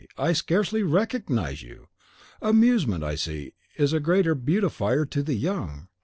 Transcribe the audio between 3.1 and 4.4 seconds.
see, is a great